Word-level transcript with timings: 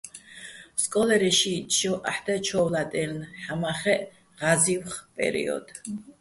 სკო́ლერეჼ 0.83 1.31
შიიტტ 1.39 1.69
შო 1.77 1.93
აჰ̦ 2.09 2.19
და 2.25 2.35
ჩო́ვლადაჲლნო̆, 2.45 3.29
ჰ̦ამა́ხეჸ 3.43 4.03
ღაზი́ვხ 4.41 4.93
პერიოდ. 5.15 5.67